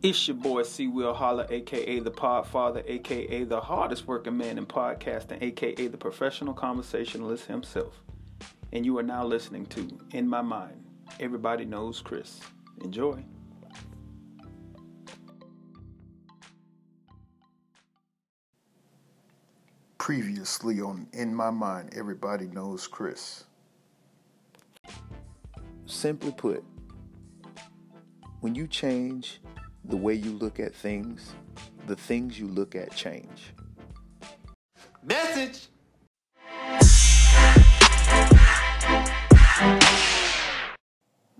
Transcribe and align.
It's 0.00 0.28
your 0.28 0.36
boy 0.36 0.62
C 0.62 0.86
Will 0.86 1.12
Holler, 1.12 1.44
aka 1.50 1.98
the 1.98 2.10
Podfather, 2.12 2.88
aka 2.88 3.42
the 3.42 3.60
hardest 3.60 4.06
working 4.06 4.36
man 4.36 4.56
in 4.56 4.64
podcasting, 4.64 5.42
aka 5.42 5.88
the 5.88 5.96
professional 5.96 6.54
conversationalist 6.54 7.46
himself. 7.46 8.00
And 8.72 8.86
you 8.86 8.96
are 8.98 9.02
now 9.02 9.24
listening 9.24 9.66
to 9.66 9.98
In 10.12 10.28
My 10.28 10.40
Mind. 10.40 10.84
Everybody 11.18 11.64
knows 11.64 12.00
Chris. 12.00 12.38
Enjoy. 12.84 13.24
Previously 19.98 20.80
on 20.80 21.08
In 21.12 21.34
My 21.34 21.50
Mind, 21.50 21.92
Everybody 21.96 22.46
Knows 22.46 22.86
Chris. 22.86 23.46
Simply 25.86 26.30
put, 26.30 26.62
when 28.40 28.54
you 28.54 28.68
change 28.68 29.40
the 29.88 29.96
way 29.96 30.12
you 30.12 30.32
look 30.32 30.60
at 30.60 30.74
things, 30.74 31.32
the 31.86 31.96
things 31.96 32.38
you 32.38 32.46
look 32.46 32.76
at 32.76 32.94
change. 32.94 33.54
Message. 35.02 35.68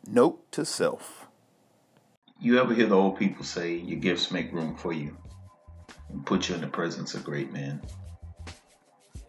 Note 0.07 0.51
to 0.53 0.65
self. 0.65 1.27
You 2.41 2.59
ever 2.59 2.73
hear 2.73 2.87
the 2.87 2.95
old 2.95 3.19
people 3.19 3.45
say 3.45 3.75
your 3.75 4.01
gifts 4.01 4.31
make 4.31 4.51
room 4.53 4.75
for 4.77 4.95
you 4.95 5.15
and 6.11 6.25
put 6.25 6.49
you 6.49 6.55
in 6.55 6.63
the 6.63 6.69
presence 6.69 7.15
of 7.15 7.25
great 7.25 7.53
men? 7.53 7.83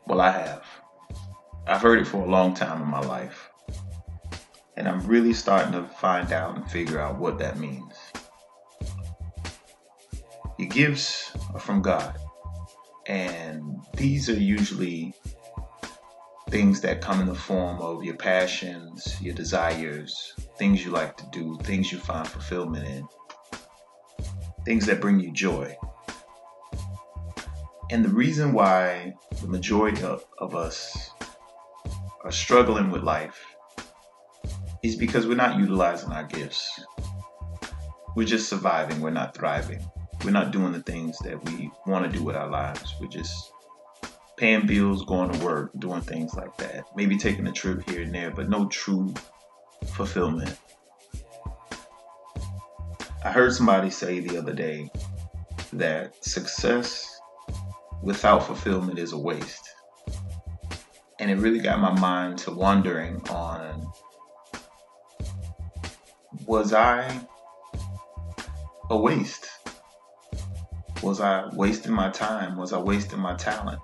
Well, 0.08 0.22
I 0.22 0.32
have. 0.32 0.66
I've 1.68 1.82
heard 1.82 2.00
it 2.00 2.08
for 2.08 2.24
a 2.24 2.30
long 2.30 2.54
time 2.54 2.82
in 2.82 2.88
my 2.88 3.02
life. 3.02 3.50
And 4.78 4.88
I'm 4.88 5.06
really 5.06 5.34
starting 5.34 5.74
to 5.74 5.84
find 5.84 6.32
out 6.32 6.56
and 6.56 6.72
figure 6.72 7.02
out 7.02 7.20
what 7.20 7.38
that 7.40 7.60
means. 7.60 7.99
Your 10.60 10.68
gifts 10.68 11.32
are 11.54 11.60
from 11.60 11.82
God. 11.82 12.20
And 13.08 13.80
these 13.96 14.30
are 14.30 14.34
usually 14.34 15.14
things 16.50 16.82
that 16.82 17.00
come 17.00 17.22
in 17.22 17.28
the 17.28 17.34
form 17.34 17.80
of 17.80 18.04
your 18.04 18.18
passions, 18.18 19.16
your 19.22 19.34
desires, 19.34 20.34
things 20.58 20.84
you 20.84 20.92
like 20.92 21.16
to 21.16 21.26
do, 21.32 21.58
things 21.64 21.94
you 21.94 21.98
find 21.98 22.28
fulfillment 22.28 22.86
in, 22.86 23.08
things 24.66 24.86
that 24.88 25.00
bring 25.00 25.22
you 25.22 25.32
joy. 25.32 25.78
And 27.90 28.04
the 28.04 28.10
reason 28.10 28.52
why 28.52 29.14
the 29.42 29.48
majority 29.48 30.04
of, 30.04 30.26
of 30.40 30.56
us 30.56 31.12
are 32.26 32.34
struggling 32.34 32.92
with 32.92 33.04
life 33.04 33.42
is 34.84 34.98
because 34.98 35.26
we're 35.26 35.36
not 35.36 35.58
utilizing 35.58 36.12
our 36.12 36.26
gifts. 36.26 36.84
We're 38.18 38.28
just 38.28 38.50
surviving, 38.50 39.00
we're 39.00 39.12
not 39.12 39.34
thriving. 39.34 39.90
We're 40.24 40.32
not 40.32 40.52
doing 40.52 40.74
the 40.74 40.82
things 40.82 41.18
that 41.20 41.44
we 41.46 41.72
want 41.86 42.12
to 42.12 42.18
do 42.18 42.24
with 42.24 42.36
our 42.36 42.50
lives. 42.50 42.94
We're 43.00 43.08
just 43.08 43.52
paying 44.38 44.68
bills, 44.68 45.04
going 45.06 45.32
to 45.32 45.46
work, 45.46 45.72
doing 45.80 46.02
things 46.02 46.34
like 46.34 46.56
that. 46.58 46.86
Maybe 46.96 47.18
taking 47.18 47.48
a 47.48 47.52
trip 47.52 47.90
here 47.90 48.02
and 48.02 48.14
there, 48.14 48.32
but 48.32 48.50
no 48.50 48.68
true 48.68 49.14
fulfillment. 49.94 50.58
I 53.24 53.32
heard 53.32 53.54
somebody 53.54 53.90
say 53.90 54.20
the 54.20 54.38
other 54.38 54.54
day 54.54 54.90
that 55.74 56.24
success 56.24 57.20
without 58.02 58.44
fulfillment 58.44 58.98
is 58.98 59.12
a 59.12 59.18
waste. 59.18 59.70
And 61.20 61.30
it 61.30 61.36
really 61.36 61.60
got 61.60 61.80
my 61.80 61.98
mind 62.00 62.38
to 62.40 62.52
wondering 62.52 63.22
on 63.30 63.92
was 66.46 66.74
I 66.74 67.20
a 68.90 68.98
waste? 68.98 69.50
Was 71.02 71.22
I 71.22 71.48
wasting 71.54 71.94
my 71.94 72.10
time? 72.10 72.58
Was 72.58 72.74
I 72.74 72.80
wasting 72.80 73.20
my 73.20 73.34
talent? 73.36 73.80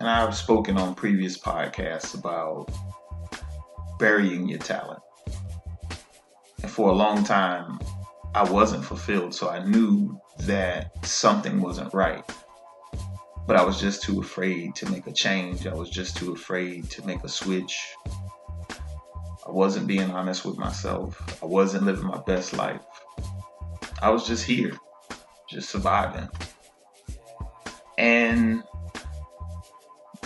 And 0.00 0.08
I've 0.08 0.34
spoken 0.34 0.78
on 0.78 0.94
previous 0.94 1.36
podcasts 1.36 2.18
about 2.18 2.70
burying 3.98 4.48
your 4.48 4.60
talent. 4.60 5.00
And 6.62 6.70
for 6.70 6.88
a 6.88 6.94
long 6.94 7.22
time, 7.22 7.78
I 8.34 8.50
wasn't 8.50 8.84
fulfilled, 8.84 9.34
so 9.34 9.50
I 9.50 9.62
knew 9.62 10.18
that 10.40 11.04
something 11.04 11.60
wasn't 11.60 11.92
right. 11.92 12.24
But 13.46 13.56
I 13.56 13.64
was 13.64 13.78
just 13.78 14.02
too 14.02 14.20
afraid 14.20 14.74
to 14.76 14.90
make 14.90 15.06
a 15.06 15.12
change. 15.12 15.66
I 15.66 15.74
was 15.74 15.90
just 15.90 16.16
too 16.16 16.32
afraid 16.32 16.88
to 16.92 17.06
make 17.06 17.24
a 17.24 17.28
switch. 17.28 17.94
I 19.46 19.50
wasn't 19.50 19.86
being 19.86 20.10
honest 20.12 20.46
with 20.46 20.56
myself. 20.56 21.42
I 21.42 21.46
wasn't 21.46 21.84
living 21.84 22.06
my 22.06 22.22
best 22.26 22.54
life. 22.54 22.80
I 24.00 24.10
was 24.10 24.26
just 24.26 24.44
here 24.44 24.72
just 25.48 25.70
surviving. 25.70 26.28
And 27.96 28.62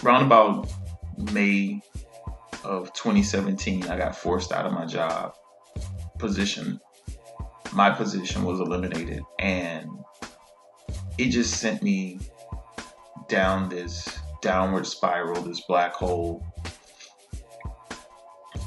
around 0.05 0.27
about 0.27 0.69
May 1.33 1.81
of 2.65 2.93
2017, 2.93 3.85
I 3.85 3.97
got 3.97 4.17
forced 4.17 4.53
out 4.53 4.67
of 4.67 4.73
my 4.73 4.85
job 4.85 5.35
position. 6.19 6.81
My 7.73 7.91
position 7.91 8.45
was 8.45 8.61
eliminated, 8.61 9.23
and 9.39 9.89
it 11.17 11.31
just 11.31 11.55
sent 11.55 11.83
me 11.83 12.19
down 13.29 13.69
this 13.69 14.19
downward 14.43 14.87
spiral, 14.87 15.41
this 15.43 15.63
black 15.63 15.95
hole. 15.95 16.45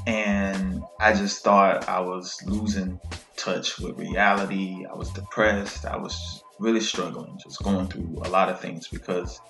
And 0.06 0.82
I 0.98 1.12
just 1.12 1.44
thought 1.44 1.88
I 1.88 2.00
was 2.00 2.36
losing 2.46 3.00
touch 3.36 3.78
with 3.78 3.98
reality. 3.98 4.84
I 4.90 4.94
was 4.94 5.10
depressed. 5.10 5.84
I 5.84 5.96
was 5.96 6.42
really 6.58 6.80
struggling, 6.80 7.38
just 7.42 7.62
going 7.62 7.86
through 7.88 8.20
a 8.24 8.28
lot 8.28 8.48
of 8.48 8.60
things 8.60 8.88
because 8.88 9.40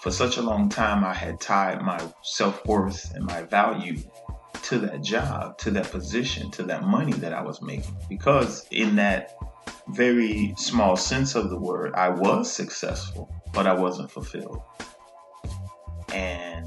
for 0.00 0.10
such 0.10 0.36
a 0.36 0.42
long 0.42 0.68
time 0.68 1.04
I 1.04 1.14
had 1.14 1.40
tied 1.40 1.82
my 1.82 2.00
self 2.22 2.64
worth 2.66 3.12
and 3.14 3.24
my 3.24 3.42
value 3.42 3.98
to 4.64 4.78
that 4.78 5.02
job, 5.02 5.58
to 5.58 5.70
that 5.72 5.90
position, 5.90 6.50
to 6.52 6.62
that 6.64 6.84
money 6.84 7.12
that 7.12 7.32
I 7.32 7.42
was 7.42 7.60
making. 7.62 7.96
Because 8.08 8.66
in 8.70 8.96
that 8.96 9.36
very 9.88 10.54
small 10.56 10.96
sense 10.96 11.34
of 11.34 11.50
the 11.50 11.58
word, 11.58 11.94
I 11.94 12.10
was 12.10 12.52
successful, 12.52 13.32
but 13.52 13.66
I 13.66 13.74
wasn't 13.74 14.10
fulfilled. 14.10 14.62
And 16.12 16.66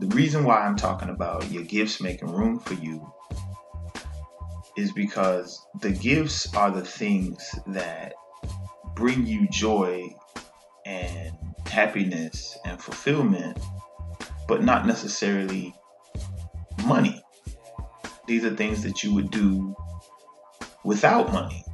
the 0.00 0.06
reason 0.08 0.44
why 0.44 0.60
I'm 0.60 0.76
talking 0.76 1.08
about 1.08 1.50
your 1.50 1.64
gifts 1.64 2.00
making 2.00 2.32
room 2.32 2.58
for 2.58 2.74
you 2.74 3.12
is 4.76 4.92
because 4.92 5.64
the 5.80 5.90
gifts 5.90 6.54
are 6.54 6.70
the 6.70 6.84
things 6.84 7.54
that 7.66 8.14
bring 8.94 9.26
you 9.26 9.48
joy 9.48 10.14
and 10.84 11.32
happiness 11.66 12.58
and 12.64 12.80
fulfillment, 12.80 13.58
but 14.48 14.62
not 14.62 14.86
necessarily 14.86 15.74
money. 16.84 17.22
These 18.26 18.44
are 18.44 18.54
things 18.54 18.82
that 18.82 19.02
you 19.02 19.14
would 19.14 19.30
do 19.30 19.74
without 20.84 21.32
money. 21.32 21.64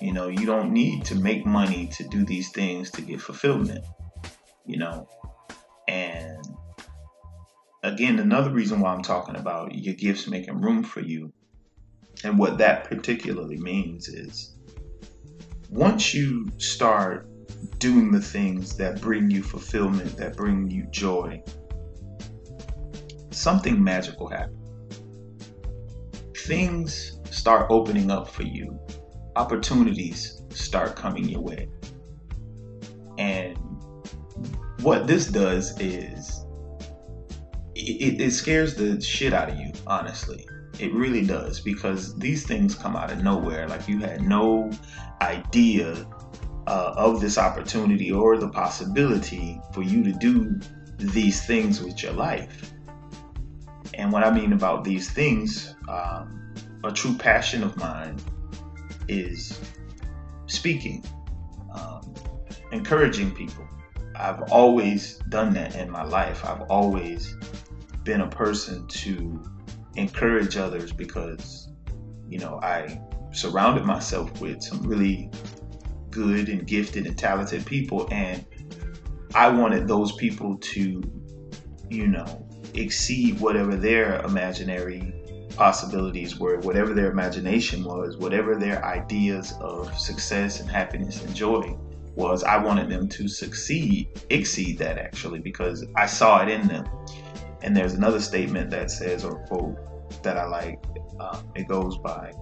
You 0.00 0.12
know, 0.12 0.28
you 0.28 0.46
don't 0.46 0.72
need 0.72 1.04
to 1.06 1.14
make 1.14 1.46
money 1.46 1.86
to 1.94 2.04
do 2.08 2.24
these 2.24 2.50
things 2.50 2.90
to 2.92 3.02
get 3.02 3.20
fulfillment, 3.20 3.84
you 4.66 4.76
know. 4.76 5.08
And 5.86 6.44
again, 7.82 8.18
another 8.18 8.50
reason 8.50 8.80
why 8.80 8.92
I'm 8.92 9.02
talking 9.02 9.36
about 9.36 9.74
your 9.74 9.94
gifts 9.94 10.26
making 10.26 10.60
room 10.60 10.82
for 10.82 11.00
you 11.00 11.32
and 12.24 12.38
what 12.38 12.58
that 12.58 12.84
particularly 12.84 13.58
means 13.58 14.08
is 14.08 14.51
once 15.72 16.12
you 16.12 16.46
start 16.58 17.26
doing 17.78 18.12
the 18.12 18.20
things 18.20 18.76
that 18.76 19.00
bring 19.00 19.30
you 19.30 19.42
fulfillment, 19.42 20.14
that 20.18 20.36
bring 20.36 20.70
you 20.70 20.86
joy, 20.90 21.42
something 23.30 23.82
magical 23.82 24.28
happens. 24.28 24.58
Things 26.44 27.18
start 27.30 27.68
opening 27.70 28.10
up 28.10 28.28
for 28.28 28.42
you, 28.42 28.78
opportunities 29.34 30.42
start 30.50 30.94
coming 30.94 31.26
your 31.26 31.40
way. 31.40 31.68
And 33.16 33.56
what 34.82 35.06
this 35.06 35.26
does 35.26 35.78
is 35.80 36.44
it, 37.74 38.20
it, 38.20 38.30
scares 38.32 38.74
the 38.74 39.00
shit 39.00 39.32
out 39.32 39.48
of 39.48 39.58
you, 39.58 39.72
honestly. 39.86 40.46
It 40.78 40.92
really 40.92 41.24
does 41.24 41.60
because 41.60 42.14
these 42.16 42.46
things 42.46 42.74
come 42.74 42.94
out 42.94 43.10
of 43.10 43.22
nowhere. 43.22 43.68
Like 43.68 43.88
you 43.88 44.00
had 44.00 44.20
no 44.20 44.70
idea 45.22 46.06
uh, 46.66 46.94
of 46.96 47.20
this 47.20 47.38
opportunity 47.38 48.12
or 48.12 48.36
the 48.36 48.48
possibility 48.48 49.60
for 49.72 49.82
you 49.82 50.02
to 50.04 50.12
do 50.12 50.60
these 50.98 51.44
things 51.44 51.80
with 51.80 52.02
your 52.02 52.12
life. 52.12 52.72
And 53.94 54.12
what 54.12 54.24
I 54.24 54.30
mean 54.30 54.52
about 54.52 54.84
these 54.84 55.10
things, 55.10 55.74
um, 55.88 56.54
a 56.84 56.92
true 56.92 57.14
passion 57.14 57.62
of 57.62 57.76
mine 57.76 58.18
is 59.08 59.60
speaking, 60.46 61.04
um, 61.74 62.14
encouraging 62.70 63.32
people. 63.32 63.66
I've 64.14 64.42
always 64.52 65.18
done 65.28 65.52
that 65.54 65.74
in 65.76 65.90
my 65.90 66.04
life. 66.04 66.44
I've 66.44 66.62
always 66.62 67.36
been 68.04 68.20
a 68.20 68.28
person 68.28 68.86
to 68.86 69.42
encourage 69.96 70.56
others 70.56 70.92
because, 70.92 71.68
you 72.28 72.38
know, 72.38 72.60
I 72.62 73.00
surrounded 73.32 73.84
myself 73.84 74.40
with 74.40 74.62
some 74.62 74.80
really 74.86 75.30
good 76.10 76.48
and 76.48 76.66
gifted 76.66 77.06
and 77.06 77.18
talented 77.18 77.64
people. 77.66 78.08
And 78.10 78.44
I 79.34 79.48
wanted 79.48 79.88
those 79.88 80.12
people 80.12 80.58
to, 80.58 81.02
you 81.88 82.06
know, 82.06 82.46
exceed 82.74 83.40
whatever 83.40 83.76
their 83.76 84.20
imaginary 84.22 85.14
possibilities 85.56 86.38
were, 86.38 86.58
whatever 86.60 86.94
their 86.94 87.10
imagination 87.10 87.84
was, 87.84 88.16
whatever 88.16 88.56
their 88.56 88.84
ideas 88.84 89.54
of 89.60 89.98
success 89.98 90.60
and 90.60 90.70
happiness 90.70 91.22
and 91.24 91.34
joy 91.34 91.76
was. 92.14 92.44
I 92.44 92.58
wanted 92.58 92.90
them 92.90 93.08
to 93.08 93.28
succeed, 93.28 94.08
exceed 94.30 94.78
that 94.78 94.98
actually, 94.98 95.40
because 95.40 95.84
I 95.96 96.06
saw 96.06 96.42
it 96.42 96.48
in 96.48 96.66
them. 96.68 96.86
And 97.62 97.76
there's 97.76 97.94
another 97.94 98.20
statement 98.20 98.70
that 98.70 98.90
says, 98.90 99.24
or 99.24 99.44
quote 99.46 100.22
that 100.22 100.36
I 100.36 100.46
like. 100.46 100.82
Um, 101.20 101.46
it 101.54 101.68
goes 101.68 101.98
by, 101.98 102.32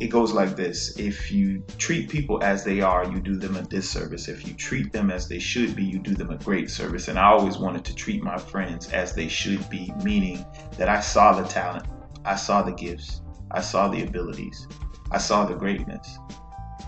it 0.00 0.08
goes 0.08 0.32
like 0.32 0.56
this 0.56 0.98
If 0.98 1.30
you 1.30 1.62
treat 1.78 2.08
people 2.08 2.42
as 2.42 2.64
they 2.64 2.80
are, 2.80 3.04
you 3.04 3.20
do 3.20 3.36
them 3.36 3.56
a 3.56 3.62
disservice. 3.62 4.28
If 4.28 4.46
you 4.46 4.54
treat 4.54 4.92
them 4.92 5.10
as 5.10 5.28
they 5.28 5.38
should 5.38 5.76
be, 5.76 5.84
you 5.84 5.98
do 5.98 6.14
them 6.14 6.30
a 6.30 6.36
great 6.38 6.70
service. 6.70 7.08
And 7.08 7.18
I 7.18 7.26
always 7.26 7.58
wanted 7.58 7.84
to 7.86 7.94
treat 7.94 8.22
my 8.22 8.36
friends 8.36 8.92
as 8.92 9.14
they 9.14 9.28
should 9.28 9.68
be, 9.70 9.92
meaning 10.02 10.44
that 10.78 10.88
I 10.88 11.00
saw 11.00 11.40
the 11.40 11.46
talent, 11.48 11.86
I 12.24 12.36
saw 12.36 12.62
the 12.62 12.72
gifts, 12.72 13.22
I 13.50 13.60
saw 13.60 13.88
the 13.88 14.02
abilities, 14.02 14.66
I 15.10 15.18
saw 15.18 15.44
the 15.44 15.54
greatness. 15.54 16.18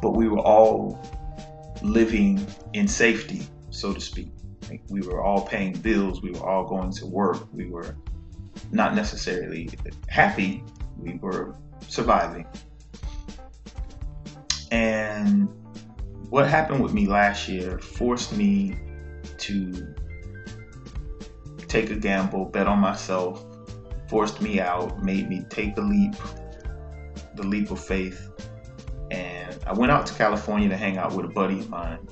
But 0.02 0.10
we 0.10 0.28
were 0.28 0.40
all 0.40 1.00
living 1.82 2.44
in 2.72 2.88
safety, 2.88 3.46
so 3.70 3.92
to 3.92 4.00
speak. 4.00 4.30
Like 4.68 4.82
we 4.88 5.00
were 5.02 5.22
all 5.22 5.46
paying 5.46 5.74
bills, 5.74 6.22
we 6.22 6.32
were 6.32 6.44
all 6.44 6.64
going 6.64 6.90
to 6.92 7.06
work, 7.06 7.46
we 7.52 7.66
were 7.66 7.96
not 8.72 8.96
necessarily 8.96 9.70
happy, 10.08 10.64
we 10.98 11.18
were 11.18 11.54
surviving. 11.88 12.46
And 14.70 15.48
what 16.30 16.48
happened 16.48 16.82
with 16.82 16.92
me 16.92 17.06
last 17.06 17.48
year 17.48 17.78
forced 17.78 18.36
me 18.36 18.76
to 19.38 19.94
take 21.68 21.90
a 21.90 21.96
gamble, 21.96 22.46
bet 22.46 22.66
on 22.66 22.78
myself, 22.78 23.44
forced 24.08 24.40
me 24.40 24.60
out, 24.60 25.02
made 25.02 25.28
me 25.28 25.44
take 25.50 25.74
the 25.74 25.82
leap, 25.82 26.14
the 27.34 27.42
leap 27.42 27.70
of 27.70 27.82
faith. 27.82 28.30
And 29.10 29.56
I 29.66 29.72
went 29.72 29.92
out 29.92 30.06
to 30.06 30.14
California 30.14 30.68
to 30.68 30.76
hang 30.76 30.96
out 30.96 31.14
with 31.14 31.26
a 31.26 31.28
buddy 31.28 31.60
of 31.60 31.68
mine, 31.68 32.06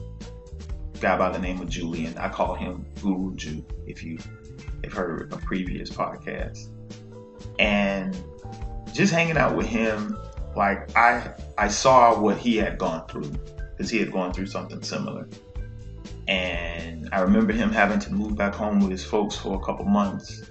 guy 1.00 1.16
by 1.16 1.30
the 1.30 1.38
name 1.38 1.60
of 1.60 1.68
Julian. 1.68 2.16
I 2.18 2.28
call 2.28 2.54
him 2.54 2.86
Guru 3.00 3.34
Jew, 3.34 3.64
if 3.86 4.02
you 4.04 4.18
have 4.84 4.92
heard 4.92 5.32
a 5.32 5.36
previous 5.38 5.90
podcast. 5.90 6.68
And 7.58 8.16
just 8.92 9.12
hanging 9.12 9.36
out 9.36 9.56
with 9.56 9.66
him, 9.66 10.16
like 10.56 10.96
I 10.96 11.32
I 11.58 11.68
saw 11.68 12.18
what 12.18 12.38
he 12.38 12.56
had 12.56 12.78
gone 12.78 13.06
through 13.08 13.32
because 13.70 13.90
he 13.90 13.98
had 13.98 14.12
gone 14.12 14.32
through 14.32 14.46
something 14.46 14.82
similar. 14.82 15.28
And 16.26 17.08
I 17.12 17.20
remember 17.20 17.52
him 17.52 17.70
having 17.70 17.98
to 18.00 18.12
move 18.12 18.36
back 18.36 18.54
home 18.54 18.80
with 18.80 18.90
his 18.90 19.04
folks 19.04 19.36
for 19.36 19.60
a 19.60 19.64
couple 19.64 19.84
months. 19.84 20.42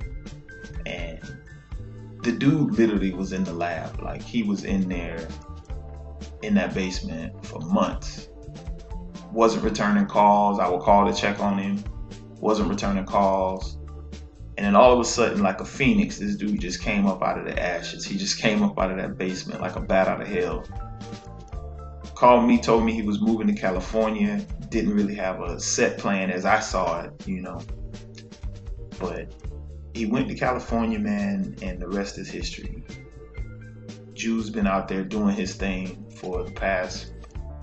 And 0.86 1.20
the 2.22 2.32
dude 2.32 2.74
literally 2.74 3.14
was 3.14 3.34
in 3.34 3.44
the 3.44 3.54
lab. 3.54 4.02
Like 4.02 4.22
he 4.22 4.44
was 4.44 4.66
in 4.66 4.88
there 4.88 5.28
in 6.42 6.54
that 6.56 6.74
basement 6.74 7.46
for 7.46 7.60
months. 7.62 8.30
Wasn't 9.32 9.64
returning 9.64 10.06
calls. 10.06 10.60
I 10.60 10.70
would 10.70 10.82
call 10.82 11.12
to 11.12 11.20
check 11.20 11.40
on 11.40 11.58
him. 11.58 11.84
Wasn't 12.40 12.70
returning 12.70 13.06
calls. 13.06 13.78
And 14.58 14.66
then 14.66 14.76
all 14.76 14.94
of 14.94 15.00
a 15.00 15.06
sudden, 15.06 15.42
like 15.42 15.62
a 15.62 15.66
phoenix, 15.66 16.20
this 16.20 16.36
dude 16.36 16.60
just 16.60 16.82
came 16.82 17.08
up 17.08 17.24
out 17.24 17.40
of 17.40 17.46
the 17.46 17.62
ashes. 17.62 18.06
He 18.06 18.18
just 18.18 18.40
came 18.40 18.62
up 18.62 18.78
out 18.78 18.92
of 18.92 18.98
that 18.98 19.18
basement 19.18 19.62
like 19.62 19.76
a 19.76 19.82
bat 19.82 20.08
out 20.08 20.22
of 20.22 20.28
hell. 20.28 20.64
Called 22.14 22.48
me, 22.48 22.60
told 22.60 22.86
me 22.86 22.94
he 22.94 23.02
was 23.02 23.20
moving 23.20 23.48
to 23.48 23.54
California. 23.54 24.46
Didn't 24.70 24.94
really 24.94 25.16
have 25.16 25.42
a 25.42 25.60
set 25.60 25.98
plan 25.98 26.30
as 26.30 26.46
I 26.46 26.60
saw 26.60 27.02
it, 27.02 27.28
you 27.28 27.42
know. 27.42 27.60
But 29.00 29.34
he 29.94 30.06
went 30.06 30.28
to 30.30 30.36
California, 30.36 31.00
man, 31.00 31.56
and 31.62 31.80
the 31.80 31.88
rest 31.88 32.18
is 32.18 32.30
history. 32.30 32.84
Jew's 34.14 34.50
been 34.50 34.68
out 34.68 34.88
there 34.88 35.04
doing 35.04 35.36
his 35.36 35.56
thing 35.56 36.06
for 36.16 36.44
the 36.44 36.52
past 36.52 37.14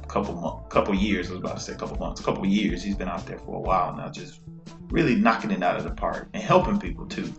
couple 0.09 0.35
months, 0.35 0.67
couple 0.69 0.95
years. 0.95 1.29
I 1.29 1.35
was 1.35 1.41
about 1.41 1.57
to 1.57 1.63
say 1.63 1.75
couple 1.77 1.97
months, 1.99 2.21
couple 2.21 2.45
years. 2.45 2.83
He's 2.83 2.97
been 2.97 3.09
out 3.09 3.27
there 3.27 3.39
for 3.39 3.57
a 3.57 3.61
while 3.61 3.97
now, 3.97 4.11
just 4.11 4.41
really 4.91 5.15
knocking 5.15 5.51
it 5.51 5.63
out 5.63 5.77
of 5.77 5.85
the 5.85 5.91
park 5.91 6.29
and 6.35 6.43
helping 6.43 6.79
people 6.79 7.07
too. 7.07 7.33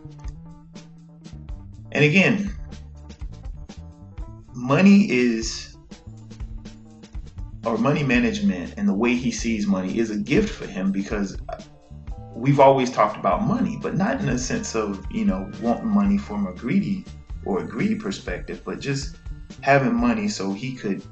And 1.92 2.06
again, 2.06 2.56
money 4.54 5.10
is, 5.12 5.76
or 7.66 7.78
money 7.78 8.04
management 8.04 8.76
and 8.78 8.88
the 8.88 8.94
way 8.94 9.16
he 9.16 9.32
sees 9.32 9.68
money 9.68 9.98
is 9.98 10.10
a 10.10 10.18
gift 10.18 10.50
for 10.50 10.66
him 10.66 10.92
because 10.92 11.38
we've 12.34 12.60
always 12.60 12.90
talked 12.90 13.18
about 13.18 13.44
money, 13.44 13.78
but 13.82 13.96
not 13.96 14.22
in 14.22 14.30
a 14.30 14.38
sense 14.38 14.74
of, 14.76 15.06
you 15.12 15.26
know, 15.26 15.52
wanting 15.62 15.88
money 15.88 16.18
from 16.18 16.48
a 16.48 16.54
greedy 16.54 17.06
or 17.46 17.60
a 17.60 17.64
greedy 17.64 17.96
perspective, 17.96 18.62
but 18.66 18.80
just 18.80 19.18
having 19.62 19.94
money 19.94 20.28
so 20.28 20.54
he 20.54 20.74
could 20.74 21.04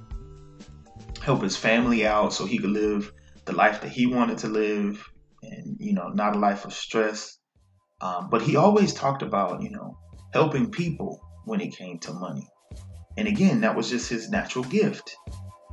help 1.22 1.44
his 1.44 1.58
family 1.58 2.08
out, 2.08 2.34
so 2.34 2.46
he 2.46 2.58
could 2.58 2.70
live 2.70 3.12
the 3.46 3.52
life 3.52 3.82
that 3.82 3.92
he 3.92 4.06
wanted 4.06 4.38
to 4.38 4.48
live, 4.48 5.12
and 5.44 5.78
you 5.80 5.94
know, 5.94 6.10
not 6.10 6.36
a 6.36 6.40
life 6.40 6.66
of 6.66 6.74
stress. 6.74 7.38
Um, 8.02 8.30
but 8.30 8.42
he 8.42 8.56
always 8.56 8.94
talked 8.94 9.22
about, 9.22 9.62
you 9.62 9.72
know, 9.72 9.98
helping 10.34 10.72
people 10.72 11.20
when 11.46 11.60
it 11.62 11.76
came 11.76 12.00
to 12.00 12.14
money. 12.14 12.48
And 13.18 13.28
again, 13.28 13.62
that 13.62 13.76
was 13.76 13.90
just 13.90 14.10
his 14.10 14.30
natural 14.30 14.64
gift. 14.66 15.16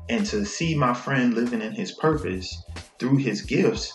And 0.08 0.26
to 0.26 0.44
see 0.44 0.74
my 0.74 0.94
friend 0.94 1.34
living 1.34 1.62
in 1.62 1.72
his 1.72 1.92
purpose 1.92 2.64
through 2.98 3.18
his 3.18 3.42
gifts, 3.42 3.92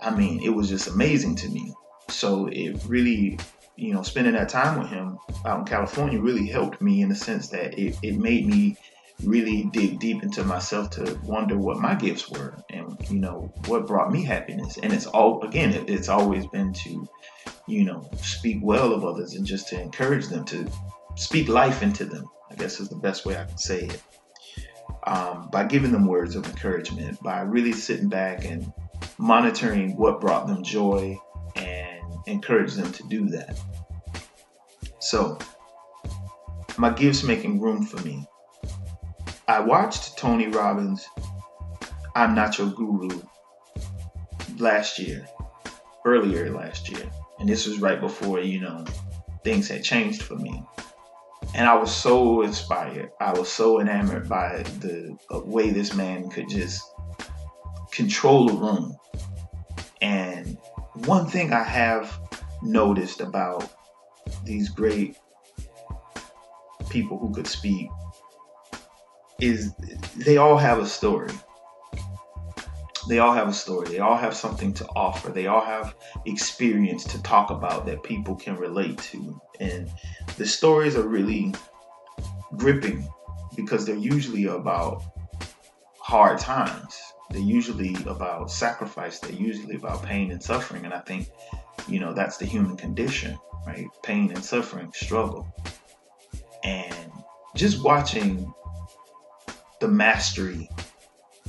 I 0.00 0.14
mean, 0.14 0.42
it 0.42 0.50
was 0.50 0.68
just 0.68 0.88
amazing 0.88 1.36
to 1.36 1.48
me. 1.48 1.74
So 2.08 2.46
it 2.46 2.82
really, 2.86 3.38
you 3.76 3.92
know, 3.92 4.02
spending 4.02 4.34
that 4.34 4.48
time 4.48 4.78
with 4.78 4.88
him 4.88 5.18
out 5.44 5.60
in 5.60 5.64
California 5.66 6.20
really 6.20 6.46
helped 6.46 6.80
me 6.80 7.02
in 7.02 7.08
the 7.08 7.14
sense 7.14 7.48
that 7.48 7.78
it, 7.78 7.98
it 8.02 8.16
made 8.16 8.46
me 8.46 8.76
really 9.22 9.64
dig 9.72 9.98
deep 9.98 10.22
into 10.22 10.44
myself 10.44 10.90
to 10.90 11.18
wonder 11.24 11.56
what 11.56 11.78
my 11.78 11.94
gifts 11.94 12.28
were 12.30 12.54
and 12.70 12.96
you 13.08 13.18
know 13.18 13.52
what 13.66 13.86
brought 13.86 14.12
me 14.12 14.22
happiness. 14.22 14.78
And 14.82 14.92
it's 14.92 15.06
all 15.06 15.42
again 15.42 15.72
it, 15.72 15.88
it's 15.88 16.08
always 16.08 16.46
been 16.48 16.72
to 16.72 17.08
you 17.66 17.84
know 17.84 18.08
speak 18.18 18.58
well 18.62 18.92
of 18.92 19.04
others 19.04 19.34
and 19.34 19.46
just 19.46 19.68
to 19.68 19.80
encourage 19.80 20.28
them 20.28 20.44
to 20.44 20.70
speak 21.16 21.48
life 21.48 21.82
into 21.82 22.04
them 22.04 22.24
i 22.50 22.54
guess 22.54 22.78
is 22.78 22.88
the 22.88 22.96
best 22.96 23.24
way 23.24 23.36
i 23.36 23.44
can 23.44 23.58
say 23.58 23.80
it. 23.84 24.02
Um, 25.04 25.48
by 25.52 25.64
giving 25.64 25.92
them 25.92 26.06
words 26.06 26.34
of 26.34 26.44
encouragement 26.46 27.22
by 27.22 27.40
really 27.40 27.72
sitting 27.72 28.08
back 28.08 28.44
and 28.44 28.72
monitoring 29.18 29.96
what 29.96 30.20
brought 30.20 30.46
them 30.46 30.62
joy 30.64 31.16
and 31.54 32.04
encourage 32.26 32.74
them 32.74 32.90
to 32.92 33.02
do 33.04 33.28
that. 33.28 33.58
So 34.98 35.38
my 36.76 36.90
gifts 36.90 37.22
making 37.22 37.60
room 37.60 37.84
for 37.84 38.02
me 38.02 38.26
I 39.48 39.60
watched 39.60 40.18
Tony 40.18 40.48
Robbins' 40.48 41.08
I'm 42.16 42.34
Not 42.34 42.58
Your 42.58 42.66
Guru 42.66 43.22
last 44.58 44.98
year, 44.98 45.24
earlier 46.04 46.50
last 46.50 46.90
year. 46.90 47.08
And 47.38 47.48
this 47.48 47.64
was 47.64 47.78
right 47.78 48.00
before, 48.00 48.40
you 48.40 48.60
know, 48.60 48.84
things 49.44 49.68
had 49.68 49.84
changed 49.84 50.22
for 50.22 50.34
me. 50.34 50.64
And 51.54 51.68
I 51.68 51.76
was 51.76 51.94
so 51.94 52.42
inspired. 52.42 53.12
I 53.20 53.34
was 53.34 53.48
so 53.48 53.80
enamored 53.80 54.28
by 54.28 54.64
the 54.80 55.16
way 55.30 55.70
this 55.70 55.94
man 55.94 56.28
could 56.28 56.48
just 56.48 56.82
control 57.92 58.50
a 58.50 58.54
room. 58.54 58.96
And 60.00 60.58
one 61.04 61.26
thing 61.26 61.52
I 61.52 61.62
have 61.62 62.18
noticed 62.64 63.20
about 63.20 63.72
these 64.44 64.70
great 64.70 65.16
people 66.90 67.16
who 67.16 67.32
could 67.32 67.46
speak 67.46 67.88
is 69.40 69.72
they 70.16 70.36
all 70.36 70.56
have 70.56 70.78
a 70.78 70.86
story. 70.86 71.32
They 73.08 73.20
all 73.20 73.32
have 73.32 73.48
a 73.48 73.52
story. 73.52 73.88
They 73.88 74.00
all 74.00 74.16
have 74.16 74.34
something 74.34 74.72
to 74.74 74.86
offer. 74.96 75.30
They 75.30 75.46
all 75.46 75.64
have 75.64 75.94
experience 76.24 77.04
to 77.04 77.22
talk 77.22 77.50
about 77.50 77.86
that 77.86 78.02
people 78.02 78.34
can 78.34 78.56
relate 78.56 78.98
to. 78.98 79.40
And 79.60 79.90
the 80.36 80.46
stories 80.46 80.96
are 80.96 81.06
really 81.06 81.54
gripping 82.56 83.08
because 83.54 83.86
they're 83.86 83.96
usually 83.96 84.46
about 84.46 85.02
hard 86.00 86.38
times. 86.38 87.00
They're 87.30 87.40
usually 87.40 87.94
about 88.06 88.50
sacrifice. 88.50 89.18
They're 89.20 89.32
usually 89.32 89.76
about 89.76 90.02
pain 90.02 90.32
and 90.32 90.42
suffering. 90.42 90.84
And 90.84 90.94
I 90.94 91.00
think, 91.00 91.28
you 91.88 92.00
know, 92.00 92.12
that's 92.12 92.38
the 92.38 92.46
human 92.46 92.76
condition, 92.76 93.38
right? 93.66 93.86
Pain 94.02 94.32
and 94.32 94.44
suffering, 94.44 94.92
struggle. 94.94 95.46
And 96.64 97.12
just 97.54 97.84
watching 97.84 98.52
the 99.86 99.92
mastery 99.92 100.68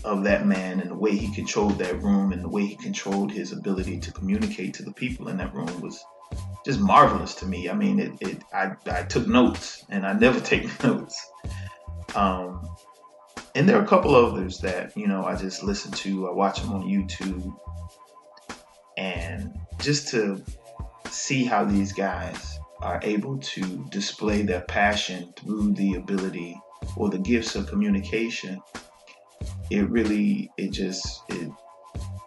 of 0.03 0.23
that 0.23 0.45
man 0.45 0.79
and 0.79 0.91
the 0.91 0.95
way 0.95 1.15
he 1.15 1.33
controlled 1.33 1.79
that 1.79 1.99
room 2.03 2.31
and 2.31 2.43
the 2.43 2.49
way 2.49 2.63
he 2.63 2.75
controlled 2.75 3.31
his 3.31 3.51
ability 3.51 3.99
to 3.99 4.11
communicate 4.11 4.75
to 4.75 4.83
the 4.83 4.93
people 4.93 5.27
in 5.29 5.37
that 5.37 5.51
room 5.55 5.81
was 5.81 6.05
just 6.63 6.79
marvelous 6.79 7.33
to 7.33 7.47
me. 7.47 7.67
I 7.67 7.73
mean, 7.73 7.99
it, 7.99 8.11
it 8.21 8.43
I, 8.53 8.73
I 8.91 9.01
took 9.03 9.27
notes 9.27 9.83
and 9.89 10.05
I 10.05 10.13
never 10.13 10.39
take 10.51 10.83
notes. 10.83 11.19
Um, 12.13 12.63
and 13.55 13.67
there 13.67 13.79
are 13.79 13.83
a 13.83 13.87
couple 13.87 14.13
others 14.13 14.59
that 14.59 14.95
you 14.95 15.07
know 15.07 15.25
I 15.25 15.35
just 15.35 15.63
listen 15.63 15.91
to. 15.93 16.29
I 16.29 16.31
watch 16.31 16.61
them 16.61 16.73
on 16.73 16.83
YouTube, 16.83 17.51
and 18.97 19.51
just 19.79 20.09
to 20.09 20.43
see 21.09 21.43
how 21.43 21.65
these 21.65 21.91
guys 21.91 22.59
are 22.83 22.99
able 23.01 23.39
to 23.39 23.83
display 23.89 24.43
their 24.43 24.61
passion 24.61 25.33
through 25.39 25.73
the 25.73 25.95
ability 25.95 26.55
or 26.95 27.09
the 27.09 27.19
gifts 27.19 27.55
of 27.55 27.67
communication 27.67 28.61
it 29.69 29.89
really 29.89 30.51
it 30.57 30.71
just 30.71 31.23
it 31.29 31.51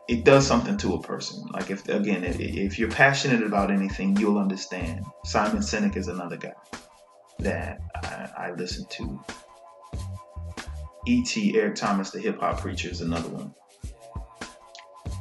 it 0.09 0.25
does 0.25 0.45
something 0.45 0.77
to 0.79 0.95
a 0.95 1.03
person. 1.03 1.47
Like 1.53 1.71
if 1.71 1.89
again 1.89 2.25
if 2.25 2.79
you're 2.79 2.91
passionate 2.91 3.43
about 3.43 3.71
anything 3.71 4.17
you'll 4.17 4.39
understand. 4.39 5.05
Simon 5.25 5.63
sinek 5.63 5.97
is 5.97 6.09
another 6.09 6.37
guy 6.37 6.55
that 7.39 7.81
i, 7.95 8.29
I 8.37 8.51
listen 8.53 8.87
to. 8.91 9.25
ET 11.09 11.37
eric 11.55 11.77
thomas 11.77 12.11
the 12.11 12.21
hip-hop 12.21 12.61
preacher 12.61 12.91
is 12.91 13.01
another 13.01 13.29
one. 13.29 13.55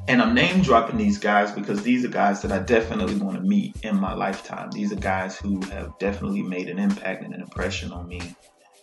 And 0.08 0.24
I'm 0.24 0.34
name 0.34 0.64
dropping 0.64 0.98
these 0.98 1.20
guys 1.20 1.52
because 1.52 1.84
these 1.84 2.04
are 2.04 2.10
guys 2.10 2.42
that 2.42 2.52
I 2.52 2.58
definitely 2.58 3.16
want 3.16 3.38
to 3.38 3.44
meet 3.44 3.76
in 3.84 3.96
my 3.96 4.16
lifetime. 4.16 4.72
These 4.72 4.92
are 4.92 4.96
guys 4.96 5.38
who 5.38 5.62
have 5.68 6.00
definitely 6.00 6.42
made 6.42 6.68
an 6.68 6.80
impact 6.80 7.24
and 7.24 7.32
an 7.32 7.42
impression 7.42 7.92
on 7.92 8.08
me 8.08 8.20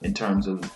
in 0.02 0.14
terms 0.14 0.46
of 0.46 0.70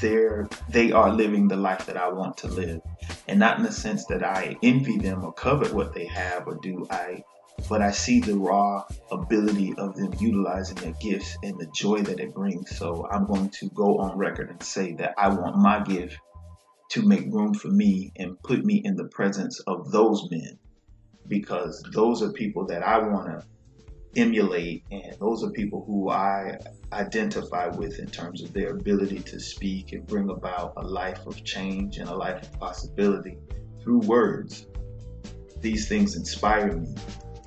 their 0.00 0.48
they 0.70 0.92
are 0.92 1.12
living 1.12 1.48
the 1.48 1.56
life 1.56 1.86
that 1.86 1.96
I 1.96 2.08
want 2.12 2.38
to 2.38 2.48
live. 2.48 2.80
And 3.28 3.40
not 3.40 3.58
in 3.58 3.64
the 3.64 3.72
sense 3.72 4.06
that 4.06 4.24
I 4.24 4.56
envy 4.62 4.98
them 4.98 5.24
or 5.24 5.32
covet 5.32 5.72
what 5.72 5.94
they 5.94 6.06
have 6.06 6.46
or 6.46 6.58
do 6.62 6.86
I 6.90 7.22
but 7.68 7.82
I 7.82 7.90
see 7.90 8.20
the 8.20 8.36
raw 8.36 8.84
ability 9.10 9.74
of 9.76 9.96
them 9.96 10.14
utilizing 10.20 10.76
their 10.76 10.94
gifts 11.00 11.36
and 11.42 11.58
the 11.58 11.66
joy 11.66 12.02
that 12.02 12.20
it 12.20 12.34
brings. 12.34 12.76
So 12.76 13.06
I'm 13.10 13.26
going 13.26 13.50
to 13.60 13.68
go 13.70 13.98
on 13.98 14.16
record 14.16 14.50
and 14.50 14.62
say 14.62 14.94
that 14.94 15.14
I 15.18 15.28
want 15.28 15.56
my 15.56 15.82
gift 15.82 16.16
to 16.90 17.02
make 17.02 17.26
room 17.32 17.54
for 17.54 17.68
me 17.68 18.12
and 18.16 18.40
put 18.42 18.64
me 18.64 18.80
in 18.84 18.94
the 18.96 19.08
presence 19.08 19.60
of 19.60 19.90
those 19.90 20.28
men 20.30 20.58
because 21.26 21.82
those 21.92 22.22
are 22.22 22.32
people 22.32 22.66
that 22.66 22.82
I 22.84 22.98
want 22.98 23.26
to 23.26 23.44
emulate 24.16 24.84
and 24.90 25.16
those 25.20 25.44
are 25.44 25.50
people 25.50 25.84
who 25.86 26.10
I 26.10 26.58
identify 26.92 27.68
with 27.68 27.98
in 27.98 28.06
terms 28.06 28.42
of 28.42 28.52
their 28.52 28.70
ability 28.70 29.20
to 29.20 29.38
speak 29.38 29.92
and 29.92 30.06
bring 30.06 30.30
about 30.30 30.72
a 30.76 30.82
life 30.82 31.26
of 31.26 31.44
change 31.44 31.98
and 31.98 32.08
a 32.08 32.14
life 32.14 32.42
of 32.42 32.52
possibility 32.58 33.38
through 33.82 34.00
words. 34.00 34.66
These 35.60 35.88
things 35.88 36.16
inspire 36.16 36.72
me. 36.72 36.94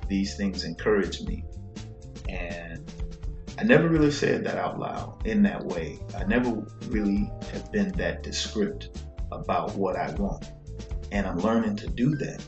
These 0.08 0.36
things 0.36 0.64
encourage 0.64 1.20
me. 1.22 1.44
And 2.28 2.92
I 3.58 3.64
never 3.64 3.88
really 3.88 4.10
said 4.10 4.44
that 4.44 4.56
out 4.56 4.78
loud 4.78 5.26
in 5.26 5.42
that 5.42 5.64
way. 5.64 5.98
I 6.16 6.24
never 6.24 6.66
really 6.88 7.30
have 7.52 7.70
been 7.70 7.92
that 7.92 8.22
descriptive 8.22 8.90
about 9.32 9.74
what 9.74 9.96
I 9.96 10.10
want. 10.12 10.50
And 11.12 11.26
I'm 11.26 11.38
learning 11.38 11.76
to 11.76 11.88
do 11.88 12.16
that. 12.16 12.42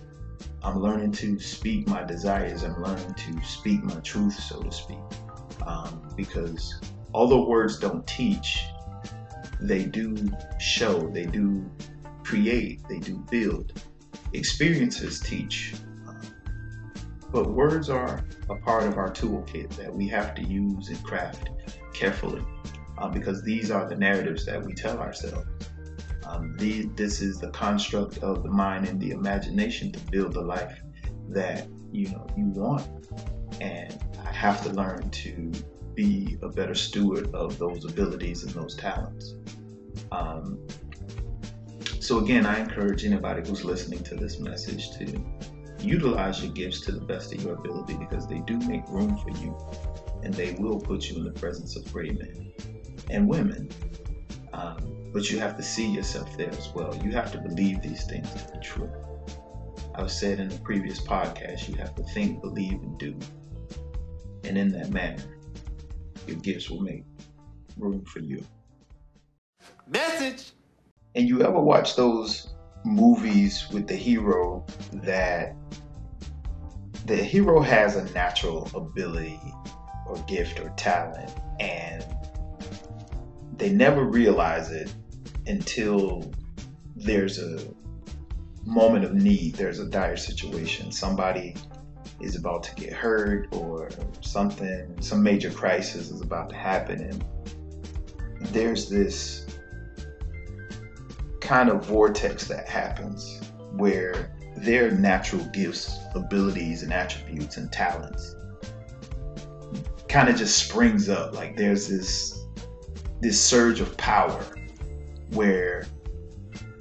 I'm 0.64 0.80
learning 0.80 1.12
to 1.12 1.38
speak 1.40 1.88
my 1.88 2.04
desires. 2.04 2.62
I'm 2.62 2.80
learning 2.82 3.14
to 3.14 3.42
speak 3.44 3.82
my 3.82 3.96
truth, 3.96 4.34
so 4.34 4.60
to 4.62 4.70
speak. 4.70 4.98
Um, 5.66 6.02
because 6.16 6.80
although 7.14 7.46
words 7.46 7.78
don't 7.78 8.06
teach, 8.06 8.64
they 9.60 9.84
do 9.84 10.16
show, 10.60 11.08
they 11.08 11.24
do 11.26 11.68
create, 12.22 12.80
they 12.88 12.98
do 12.98 13.18
build. 13.30 13.82
Experiences 14.32 15.20
teach. 15.20 15.74
but 17.30 17.50
words 17.50 17.88
are 17.88 18.24
a 18.50 18.56
part 18.56 18.84
of 18.84 18.98
our 18.98 19.10
toolkit 19.10 19.70
that 19.70 19.92
we 19.92 20.06
have 20.06 20.34
to 20.34 20.42
use 20.42 20.88
and 20.88 21.02
craft 21.02 21.48
carefully 21.94 22.44
uh, 22.98 23.08
because 23.08 23.42
these 23.42 23.70
are 23.70 23.88
the 23.88 23.96
narratives 23.96 24.44
that 24.44 24.62
we 24.62 24.74
tell 24.74 24.98
ourselves. 24.98 25.46
Um, 26.26 26.56
the, 26.58 26.86
this 26.94 27.20
is 27.20 27.38
the 27.38 27.50
construct 27.50 28.18
of 28.18 28.42
the 28.42 28.48
mind 28.48 28.86
and 28.86 29.00
the 29.00 29.10
imagination 29.10 29.92
to 29.92 30.00
build 30.10 30.34
the 30.34 30.40
life 30.40 30.80
that 31.30 31.66
you 31.90 32.08
know 32.10 32.26
you 32.36 32.46
want, 32.46 32.86
and 33.60 33.98
I 34.24 34.32
have 34.32 34.62
to 34.64 34.70
learn 34.70 35.10
to 35.10 35.52
be 35.94 36.38
a 36.42 36.48
better 36.48 36.74
steward 36.74 37.34
of 37.34 37.58
those 37.58 37.84
abilities 37.84 38.44
and 38.44 38.52
those 38.52 38.74
talents. 38.76 39.34
Um, 40.10 40.58
so 42.00 42.18
again, 42.18 42.46
I 42.46 42.60
encourage 42.60 43.04
anybody 43.04 43.48
who's 43.48 43.64
listening 43.64 44.02
to 44.04 44.14
this 44.14 44.38
message 44.38 44.90
to 44.98 45.22
utilize 45.80 46.42
your 46.42 46.52
gifts 46.52 46.80
to 46.82 46.92
the 46.92 47.00
best 47.00 47.34
of 47.34 47.42
your 47.42 47.54
ability 47.54 47.94
because 47.94 48.26
they 48.26 48.38
do 48.40 48.56
make 48.58 48.88
room 48.88 49.16
for 49.18 49.30
you, 49.30 49.56
and 50.22 50.32
they 50.32 50.52
will 50.54 50.80
put 50.80 51.08
you 51.08 51.16
in 51.16 51.24
the 51.24 51.32
presence 51.32 51.76
of 51.76 51.90
great 51.92 52.18
men 52.18 52.52
and 53.10 53.28
women. 53.28 53.68
Um, 54.52 55.01
but 55.12 55.30
you 55.30 55.38
have 55.38 55.56
to 55.56 55.62
see 55.62 55.86
yourself 55.86 56.36
there 56.36 56.50
as 56.50 56.68
well. 56.74 56.94
You 57.04 57.12
have 57.12 57.30
to 57.32 57.38
believe 57.38 57.82
these 57.82 58.04
things 58.04 58.32
to 58.32 58.52
be 58.52 58.58
true. 58.60 58.90
I've 59.94 60.10
said 60.10 60.40
in 60.40 60.48
the 60.48 60.58
previous 60.58 61.00
podcast, 61.00 61.68
you 61.68 61.74
have 61.76 61.94
to 61.96 62.02
think, 62.02 62.40
believe, 62.40 62.82
and 62.82 62.98
do. 62.98 63.18
And 64.44 64.56
in 64.56 64.72
that 64.72 64.90
manner, 64.90 65.22
your 66.26 66.36
gifts 66.38 66.70
will 66.70 66.80
make 66.80 67.04
room 67.76 68.04
for 68.04 68.20
you. 68.20 68.44
Message! 69.86 70.52
And 71.14 71.28
you 71.28 71.42
ever 71.42 71.60
watch 71.60 71.94
those 71.94 72.54
movies 72.84 73.68
with 73.70 73.86
the 73.86 73.96
hero 73.96 74.64
that 74.94 75.54
the 77.06 77.16
hero 77.16 77.60
has 77.60 77.96
a 77.96 78.10
natural 78.12 78.70
ability 78.74 79.40
or 80.06 80.16
gift 80.26 80.58
or 80.60 80.70
talent 80.70 81.32
and 81.60 82.04
they 83.56 83.70
never 83.70 84.04
realize 84.04 84.70
it 84.70 84.92
until 85.46 86.32
there's 86.96 87.38
a 87.38 87.66
moment 88.64 89.04
of 89.04 89.14
need, 89.14 89.54
there's 89.54 89.78
a 89.78 89.86
dire 89.86 90.16
situation. 90.16 90.92
Somebody 90.92 91.54
is 92.20 92.36
about 92.36 92.62
to 92.62 92.74
get 92.76 92.92
hurt 92.92 93.48
or 93.52 93.90
something, 94.20 94.96
some 95.00 95.22
major 95.22 95.50
crisis 95.50 96.10
is 96.10 96.20
about 96.20 96.48
to 96.50 96.56
happen. 96.56 97.00
And 97.00 97.24
there's 98.46 98.88
this 98.88 99.46
kind 101.40 101.68
of 101.68 101.84
vortex 101.84 102.46
that 102.46 102.68
happens 102.68 103.40
where 103.72 104.36
their 104.56 104.92
natural 104.92 105.44
gifts, 105.46 105.98
abilities, 106.14 106.82
and 106.82 106.92
attributes 106.92 107.56
and 107.56 107.72
talents 107.72 108.36
kind 110.08 110.28
of 110.28 110.36
just 110.36 110.56
springs 110.58 111.08
up. 111.08 111.34
Like 111.34 111.56
there's 111.56 111.88
this 111.88 112.38
this 113.20 113.40
surge 113.40 113.80
of 113.80 113.96
power 113.96 114.44
where 115.34 115.86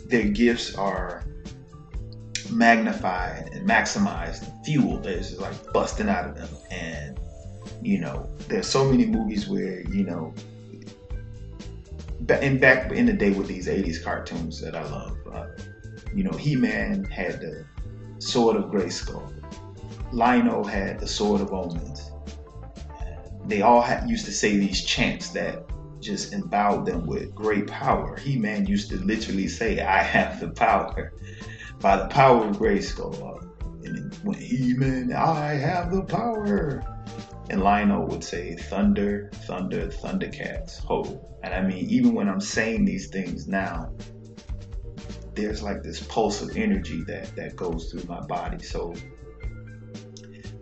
their 0.08 0.28
gifts 0.30 0.76
are 0.76 1.24
magnified 2.52 3.50
and 3.54 3.68
maximized 3.68 4.44
and 4.44 4.66
fueled. 4.66 5.08
It's 5.08 5.38
like 5.38 5.56
busting 5.74 6.10
out 6.10 6.30
of 6.30 6.36
them. 6.36 6.50
And, 6.70 7.20
you 7.82 8.00
know, 8.00 8.30
there's 8.48 8.68
so 8.68 8.90
many 8.90 9.06
movies 9.06 9.48
where, 9.48 9.82
you 9.90 10.04
know, 10.04 10.34
in 12.42 12.60
back 12.60 12.92
in 12.92 13.06
the 13.06 13.14
day 13.14 13.32
with 13.32 13.48
these 13.48 13.68
80s 13.68 14.04
cartoons 14.04 14.62
that 14.62 14.76
I 14.76 14.84
love, 14.84 15.18
uh, 15.34 15.48
you 16.14 16.24
know, 16.24 16.38
He 16.38 16.56
Man 16.56 17.04
had 17.06 17.40
the 17.40 17.66
sword 18.20 18.58
of 18.58 18.66
Grayskull, 18.66 19.34
Lion-O 20.12 20.64
had 20.64 21.00
the 21.00 21.08
sword 21.08 21.42
of 21.42 21.54
omens. 21.54 22.12
They 23.48 23.62
all 23.62 23.82
had, 23.82 24.10
used 24.10 24.26
to 24.26 24.32
say 24.32 24.58
these 24.58 24.84
chants 24.84 25.30
that 25.30 25.66
just 26.02 26.34
endowed 26.34 26.86
them 26.86 27.06
with 27.06 27.34
great 27.36 27.68
power. 27.68 28.18
He 28.18 28.38
Man 28.38 28.66
used 28.66 28.90
to 28.90 28.98
literally 28.98 29.48
say, 29.48 29.80
I 29.80 30.02
have 30.02 30.40
the 30.40 30.50
power. 30.50 31.14
By 31.80 31.98
the 31.98 32.08
power 32.08 32.48
of 32.48 32.58
Grayskull. 32.58 33.48
And 33.84 34.14
when 34.24 34.40
He 34.40 34.74
Man, 34.74 35.14
I 35.14 35.54
have 35.54 35.92
the 35.92 36.04
power. 36.04 36.84
And 37.50 37.62
Lion-O 37.62 38.06
would 38.06 38.24
say, 38.24 38.56
Thunder, 38.56 39.30
Thunder, 39.34 39.88
Thundercats, 39.88 40.80
ho. 40.80 41.28
And 41.44 41.54
I 41.54 41.62
mean, 41.62 41.90
even 41.90 42.14
when 42.14 42.30
I'm 42.30 42.40
saying 42.40 42.86
these 42.86 43.10
things 43.10 43.48
now, 43.48 43.92
there's 45.34 45.62
like 45.62 45.82
this 45.84 46.02
pulse 46.04 46.42
of 46.42 46.56
energy 46.56 47.04
that, 47.08 47.36
that 47.36 47.56
goes 47.56 47.92
through 47.92 48.04
my 48.04 48.22
body. 48.22 48.64
So 48.64 48.94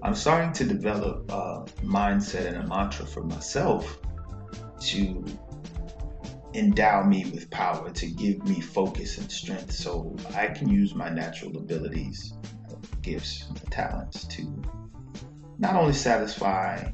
I'm 0.01 0.15
starting 0.15 0.53
to 0.53 0.63
develop 0.63 1.29
a 1.31 1.65
mindset 1.83 2.45
and 2.45 2.57
a 2.57 2.67
mantra 2.67 3.05
for 3.05 3.23
myself 3.23 3.99
to 4.79 5.23
endow 6.53 7.03
me 7.03 7.25
with 7.31 7.49
power, 7.49 7.91
to 7.91 8.07
give 8.07 8.43
me 8.45 8.59
focus 8.59 9.17
and 9.17 9.31
strength 9.31 9.71
so 9.71 10.15
I 10.35 10.47
can 10.47 10.69
use 10.69 10.95
my 10.95 11.09
natural 11.09 11.55
abilities, 11.57 12.33
gifts, 13.01 13.45
talents 13.69 14.25
to 14.25 14.61
not 15.57 15.75
only 15.75 15.93
satisfy 15.93 16.91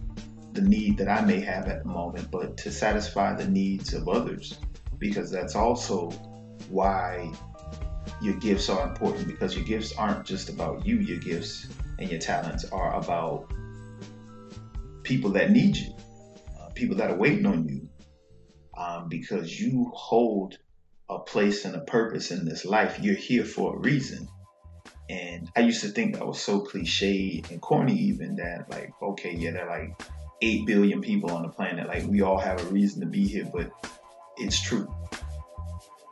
the 0.54 0.62
need 0.62 0.98
that 0.98 1.10
I 1.10 1.22
may 1.22 1.40
have 1.42 1.68
at 1.68 1.84
the 1.84 1.90
moment, 1.90 2.32
but 2.32 2.58
to 2.58 2.72
satisfy 2.72 3.34
the 3.36 3.48
needs 3.48 3.94
of 3.94 4.08
others. 4.08 4.60
Because 4.98 5.30
that's 5.30 5.56
also 5.56 6.10
why 6.70 7.32
your 8.22 8.36
gifts 8.36 8.70
are 8.70 8.88
important 8.88 9.28
because 9.28 9.56
your 9.56 9.66
gifts 9.66 9.94
aren't 9.98 10.26
just 10.26 10.50
about 10.50 10.86
you, 10.86 11.00
your 11.00 11.20
gifts 11.20 11.68
and 12.00 12.10
your 12.10 12.20
talents 12.20 12.66
are 12.66 12.96
about 12.96 13.52
people 15.04 15.30
that 15.32 15.52
need 15.52 15.76
you 15.76 15.94
people 16.76 16.98
that 16.98 17.10
are 17.10 17.18
waiting 17.18 17.46
on 17.46 17.68
you 17.68 17.90
um, 18.78 19.10
because 19.10 19.60
you 19.60 19.92
hold 19.96 20.58
a 21.10 21.20
place 21.20 21.66
and 21.66 21.76
a 21.76 21.82
purpose 21.82 22.32
in 22.32 22.46
this 22.46 22.66
life. 22.66 23.00
You're 23.00 23.16
here 23.16 23.46
for 23.46 23.76
a 23.76 23.80
reason. 23.80 24.28
And 25.10 25.50
I 25.56 25.62
used 25.62 25.82
to 25.82 25.90
think 25.90 26.16
that 26.16 26.26
was 26.26 26.42
so 26.42 26.62
cliche 26.62 27.44
and 27.52 27.62
corny, 27.62 27.94
even 27.94 28.38
that, 28.38 28.70
like, 28.70 28.92
okay, 29.02 29.36
yeah, 29.36 29.52
there 29.52 29.70
are 29.70 29.80
like 29.80 30.02
8 30.42 30.66
billion 30.66 31.02
people 31.02 31.32
on 31.32 31.44
the 31.44 31.50
planet. 31.50 31.88
Like, 31.88 32.06
we 32.08 32.22
all 32.22 32.40
have 32.40 32.60
a 32.62 32.66
reason 32.66 33.02
to 33.02 33.06
be 33.06 33.28
here, 33.28 33.48
but 33.54 33.72
it's 34.38 34.60
true. 34.60 34.92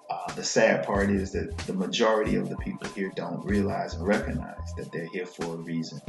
Uh, 0.09 0.31
the 0.35 0.43
sad 0.43 0.85
part 0.85 1.09
is 1.09 1.31
that 1.31 1.57
the 1.59 1.73
majority 1.73 2.35
of 2.35 2.49
the 2.49 2.57
people 2.57 2.87
here 2.89 3.11
don't 3.15 3.43
realize 3.43 3.95
and 3.95 4.07
recognize 4.07 4.73
that 4.77 4.91
they're 4.91 5.07
here 5.07 5.25
for 5.25 5.55
a 5.55 5.57
reason. 5.57 5.99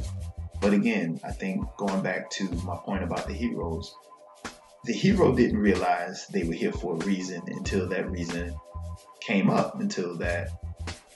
But 0.60 0.74
again, 0.74 1.20
I 1.24 1.32
think 1.32 1.64
going 1.78 2.02
back 2.02 2.28
to 2.30 2.48
my 2.64 2.76
point 2.76 3.02
about 3.02 3.26
the 3.26 3.32
heroes, 3.32 3.94
the 4.84 4.92
hero 4.92 5.34
didn't 5.34 5.58
realize 5.58 6.26
they 6.28 6.44
were 6.44 6.52
here 6.52 6.72
for 6.72 6.94
a 6.94 7.04
reason 7.04 7.42
until 7.46 7.88
that 7.88 8.10
reason 8.10 8.54
came 9.20 9.48
up, 9.48 9.80
until 9.80 10.16
that 10.18 10.50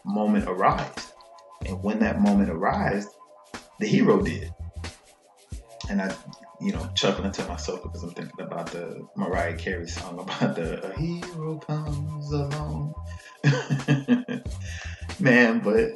moment 0.04 0.48
arrived. 0.48 1.02
And 1.66 1.82
when 1.82 1.98
that 2.00 2.20
moment 2.20 2.50
arrived, 2.50 3.08
the 3.78 3.86
hero 3.86 4.22
did. 4.22 4.52
And 5.90 6.00
I, 6.00 6.14
you 6.60 6.72
know, 6.72 6.88
chuckling 6.94 7.32
to 7.32 7.44
myself 7.46 7.82
because 7.82 8.02
I'm 8.02 8.10
thinking 8.10 8.40
about 8.40 8.70
the 8.70 9.06
Mariah 9.16 9.56
Carey 9.56 9.88
song 9.88 10.18
about 10.18 10.56
the 10.56 10.92
hero 10.96 11.58
comes 11.58 12.32
along. 12.32 12.94
Man, 15.20 15.60
but 15.60 15.90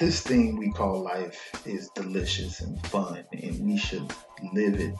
this 0.00 0.22
thing 0.22 0.56
we 0.56 0.72
call 0.72 1.02
life 1.02 1.52
is 1.66 1.90
delicious 1.94 2.62
and 2.62 2.84
fun, 2.86 3.22
and 3.32 3.60
we 3.60 3.76
should 3.76 4.10
live 4.54 4.80
it 4.80 4.94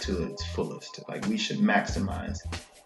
to 0.00 0.24
its 0.24 0.44
fullest. 0.46 0.98
Like 1.08 1.26
we 1.26 1.36
should 1.36 1.58
maximize 1.58 2.38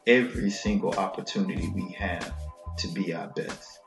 every 0.05 0.51
single 0.51 0.93
opportunity 0.95 1.69
we 1.69 1.93
have 1.93 2.35
to 2.79 2.89
be 2.89 3.15
our 3.15 3.29
best. 3.29 3.79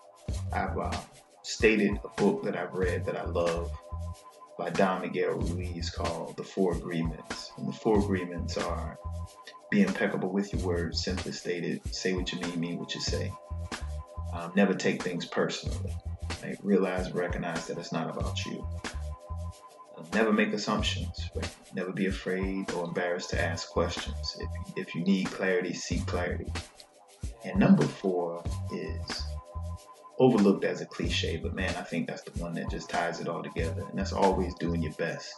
I've 0.53 0.77
uh, 0.79 0.97
stated 1.41 1.99
a 2.05 2.21
book 2.21 2.43
that 2.45 2.55
I've 2.55 2.73
read 2.73 3.05
that 3.05 3.17
I 3.17 3.25
love 3.25 3.69
by 4.57 4.69
Don 4.69 5.01
Miguel 5.01 5.33
Ruiz 5.33 5.89
called 5.89 6.37
The 6.37 6.43
Four 6.43 6.77
Agreements. 6.77 7.51
And 7.57 7.67
the 7.67 7.73
four 7.73 7.99
agreements 7.99 8.57
are 8.57 8.97
be 9.69 9.81
impeccable 9.81 10.29
with 10.29 10.53
your 10.53 10.61
words, 10.61 11.03
simply 11.03 11.33
stated, 11.33 11.81
say 11.93 12.13
what 12.13 12.31
you 12.31 12.39
mean, 12.39 12.59
mean 12.59 12.79
what 12.79 12.95
you 12.95 13.01
say. 13.01 13.33
Um, 14.31 14.53
never 14.55 14.73
take 14.73 15.03
things 15.03 15.25
personally. 15.25 15.93
Like, 16.41 16.57
realize, 16.63 17.11
recognize 17.11 17.67
that 17.67 17.77
it's 17.77 17.91
not 17.91 18.09
about 18.09 18.45
you. 18.45 18.65
Uh, 19.97 20.03
never 20.13 20.33
make 20.33 20.53
assumptions. 20.53 21.29
Right? 21.35 21.49
Never 21.73 21.91
be 21.91 22.07
afraid 22.07 22.71
or 22.71 22.85
embarrassed 22.85 23.29
to 23.31 23.41
ask 23.41 23.69
questions. 23.69 24.37
If, 24.39 24.87
if 24.87 24.95
you 24.95 25.03
need 25.03 25.27
clarity, 25.27 25.73
seek 25.73 26.05
clarity. 26.05 26.51
And 27.45 27.59
number 27.59 27.83
four 27.83 28.43
is 28.71 29.23
overlooked 30.19 30.63
as 30.63 30.81
a 30.81 30.85
cliche, 30.85 31.37
but 31.37 31.53
man, 31.53 31.75
I 31.75 31.81
think 31.81 32.07
that's 32.07 32.21
the 32.21 32.31
one 32.41 32.53
that 32.53 32.69
just 32.69 32.89
ties 32.89 33.19
it 33.19 33.27
all 33.27 33.43
together. 33.43 33.83
And 33.89 33.97
that's 33.97 34.13
always 34.13 34.53
doing 34.55 34.81
your 34.81 34.93
best. 34.93 35.33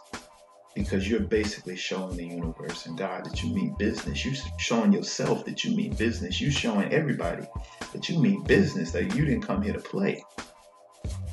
Because 0.74 1.08
you're 1.08 1.20
basically 1.20 1.74
showing 1.74 2.18
the 2.18 2.26
universe 2.26 2.84
and 2.84 2.98
God 2.98 3.24
that 3.24 3.42
you 3.42 3.54
mean 3.54 3.74
business. 3.78 4.22
You're 4.24 4.34
showing 4.58 4.92
yourself 4.92 5.46
that 5.46 5.64
you 5.64 5.74
mean 5.74 5.94
business. 5.94 6.38
You're 6.38 6.50
showing 6.50 6.92
everybody 6.92 7.46
that 7.94 8.10
you 8.10 8.20
mean 8.20 8.42
business, 8.42 8.90
that 8.92 9.14
you 9.14 9.24
didn't 9.24 9.40
come 9.40 9.62
here 9.62 9.72
to 9.72 9.80
play. 9.80 10.22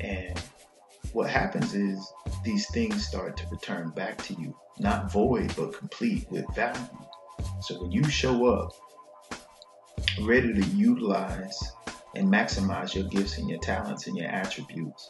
And 0.00 0.38
what 1.12 1.30
happens 1.30 1.74
is 1.74 2.12
these 2.44 2.68
things 2.70 3.06
start 3.06 3.36
to 3.36 3.46
return 3.50 3.90
back 3.90 4.18
to 4.24 4.34
you, 4.34 4.56
not 4.78 5.12
void, 5.12 5.54
but 5.56 5.76
complete 5.76 6.26
with 6.30 6.44
value. 6.54 6.80
So 7.60 7.82
when 7.82 7.92
you 7.92 8.04
show 8.04 8.46
up 8.46 8.72
ready 10.22 10.52
to 10.52 10.62
utilize 10.70 11.72
and 12.14 12.32
maximize 12.32 12.94
your 12.94 13.04
gifts 13.04 13.38
and 13.38 13.48
your 13.48 13.58
talents 13.60 14.06
and 14.06 14.16
your 14.16 14.28
attributes, 14.28 15.08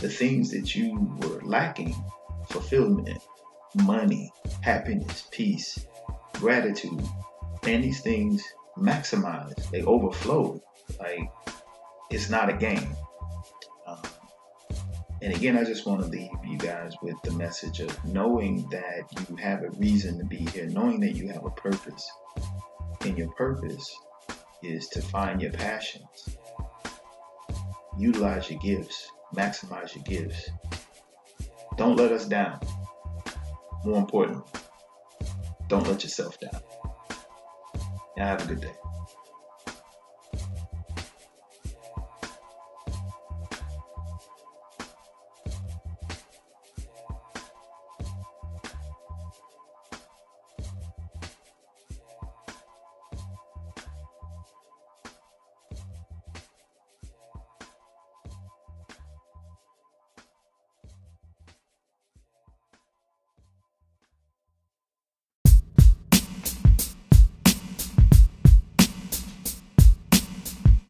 the 0.00 0.08
things 0.08 0.50
that 0.50 0.74
you 0.74 0.98
were 1.20 1.40
lacking 1.42 1.94
fulfillment, 2.48 3.22
money, 3.74 4.32
happiness, 4.60 5.24
peace, 5.30 5.86
gratitude, 6.34 7.02
and 7.64 7.82
these 7.82 8.00
things 8.00 8.42
maximize, 8.76 9.70
they 9.70 9.82
overflow. 9.82 10.62
Like 10.98 11.30
it's 12.10 12.30
not 12.30 12.48
a 12.48 12.52
game. 12.52 12.94
And 15.26 15.34
again, 15.34 15.58
I 15.58 15.64
just 15.64 15.86
want 15.86 16.02
to 16.02 16.06
leave 16.06 16.30
you 16.44 16.56
guys 16.56 16.92
with 17.02 17.16
the 17.24 17.32
message 17.32 17.80
of 17.80 18.04
knowing 18.04 18.68
that 18.70 19.28
you 19.28 19.34
have 19.34 19.64
a 19.64 19.70
reason 19.70 20.18
to 20.18 20.24
be 20.24 20.36
here, 20.52 20.68
knowing 20.68 21.00
that 21.00 21.16
you 21.16 21.26
have 21.30 21.44
a 21.44 21.50
purpose. 21.50 22.08
And 23.00 23.18
your 23.18 23.32
purpose 23.32 23.92
is 24.62 24.86
to 24.90 25.02
find 25.02 25.42
your 25.42 25.50
passions, 25.50 26.36
utilize 27.98 28.48
your 28.48 28.60
gifts, 28.60 29.10
maximize 29.34 29.96
your 29.96 30.04
gifts. 30.04 30.48
Don't 31.76 31.96
let 31.96 32.12
us 32.12 32.26
down. 32.26 32.60
More 33.84 33.98
important, 33.98 34.44
don't 35.66 35.88
let 35.88 36.04
yourself 36.04 36.38
down. 36.38 36.60
And 38.16 38.28
have 38.28 38.44
a 38.44 38.54
good 38.54 38.60
day. 38.60 38.85